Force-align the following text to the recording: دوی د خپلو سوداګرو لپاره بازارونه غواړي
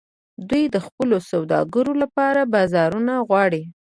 دوی 0.49 0.63
د 0.73 0.77
خپلو 0.85 1.17
سوداګرو 1.31 1.93
لپاره 2.03 2.49
بازارونه 2.55 3.13
غواړي 3.27 3.63